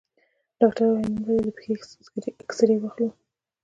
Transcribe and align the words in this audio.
ډاکتر 0.59 0.83
وويل 0.87 1.07
نن 1.13 1.19
به 1.25 1.31
دې 1.35 1.41
د 1.45 1.49
پښې 1.57 2.29
اكسرې 2.43 2.75
واخلو. 2.79 3.09